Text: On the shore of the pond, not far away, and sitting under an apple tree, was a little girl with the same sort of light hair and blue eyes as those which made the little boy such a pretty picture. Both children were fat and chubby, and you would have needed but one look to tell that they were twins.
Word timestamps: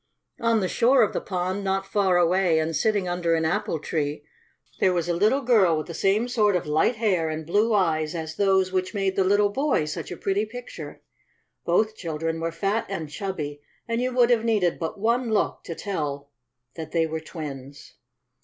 On 0.39 0.61
the 0.61 0.67
shore 0.67 1.03
of 1.03 1.13
the 1.13 1.21
pond, 1.21 1.63
not 1.63 1.85
far 1.85 2.17
away, 2.17 2.57
and 2.57 2.75
sitting 2.75 3.07
under 3.07 3.35
an 3.35 3.45
apple 3.45 3.77
tree, 3.77 4.23
was 4.81 5.07
a 5.07 5.13
little 5.13 5.41
girl 5.41 5.77
with 5.77 5.85
the 5.85 5.93
same 5.93 6.27
sort 6.27 6.55
of 6.55 6.65
light 6.65 6.95
hair 6.95 7.29
and 7.29 7.45
blue 7.45 7.71
eyes 7.71 8.15
as 8.15 8.33
those 8.35 8.71
which 8.71 8.95
made 8.95 9.15
the 9.15 9.23
little 9.23 9.49
boy 9.49 9.85
such 9.85 10.09
a 10.11 10.17
pretty 10.17 10.43
picture. 10.43 11.03
Both 11.65 11.95
children 11.95 12.39
were 12.39 12.51
fat 12.51 12.87
and 12.89 13.11
chubby, 13.11 13.61
and 13.87 14.01
you 14.01 14.11
would 14.11 14.31
have 14.31 14.43
needed 14.43 14.79
but 14.79 14.99
one 14.99 15.29
look 15.31 15.63
to 15.65 15.75
tell 15.75 16.31
that 16.73 16.93
they 16.93 17.05
were 17.05 17.19
twins. 17.19 17.93